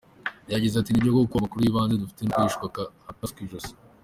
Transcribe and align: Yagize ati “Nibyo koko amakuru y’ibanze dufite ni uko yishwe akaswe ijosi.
Yagize 0.53 0.75
ati 0.77 0.89
“Nibyo 0.91 1.11
koko 1.17 1.33
amakuru 1.37 1.61
y’ibanze 1.63 1.95
dufite 2.01 2.21
ni 2.21 2.29
uko 2.29 2.39
yishwe 2.43 2.65
akaswe 3.11 3.39
ijosi. 3.45 3.73